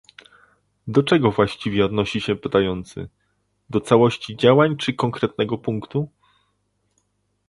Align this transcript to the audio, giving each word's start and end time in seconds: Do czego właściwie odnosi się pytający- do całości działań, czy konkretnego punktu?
Do 0.87 1.03
czego 1.03 1.31
właściwie 1.31 1.85
odnosi 1.85 2.21
się 2.21 2.35
pytający- 2.35 3.09
do 3.69 3.81
całości 3.81 4.35
działań, 4.37 4.77
czy 4.77 4.93
konkretnego 4.93 5.57
punktu? 5.57 6.09